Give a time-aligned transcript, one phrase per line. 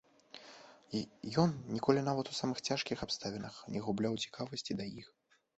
[1.43, 5.07] Ён ніколі, нават у самых цяжкіх абставінах, не губляў цікавасці да іх.